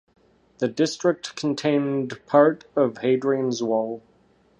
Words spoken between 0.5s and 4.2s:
The district contained part of Hadrian's Wall.